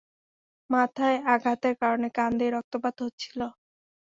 মাথায় 0.69 1.17
আঘাতের 1.33 1.73
কারণে 1.81 2.07
কান 2.17 2.31
দিয়ে 2.39 2.51
রক্তপাত 2.51 2.95
হচ্ছিল। 3.05 3.39